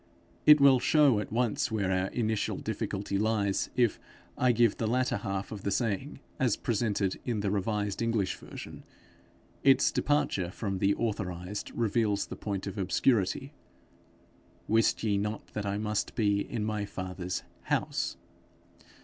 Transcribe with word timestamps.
It 0.47 0.59
will 0.59 0.79
show 0.79 1.19
at 1.19 1.31
once 1.31 1.71
where 1.71 1.91
our 1.91 2.07
initial 2.07 2.57
difficulty 2.57 3.19
lies, 3.19 3.69
if 3.75 3.99
I 4.35 4.51
give 4.51 4.77
the 4.77 4.87
latter 4.87 5.17
half 5.17 5.51
of 5.51 5.61
the 5.61 5.69
saying 5.69 6.21
as 6.39 6.55
presented 6.57 7.19
in 7.23 7.41
the 7.41 7.51
revised 7.51 8.01
English 8.01 8.35
version: 8.35 8.83
its 9.63 9.91
departure 9.91 10.49
from 10.49 10.79
the 10.79 10.95
authorized 10.95 11.69
reveals 11.75 12.25
the 12.25 12.35
point 12.35 12.65
of 12.65 12.79
obscurity: 12.79 13.53
'Wist 14.67 15.03
ye 15.03 15.19
not 15.19 15.45
that 15.53 15.67
I 15.67 15.77
must 15.77 16.15
be 16.15 16.41
in 16.51 16.65
my 16.65 16.83
father's 16.83 17.43
house?' 17.65 18.17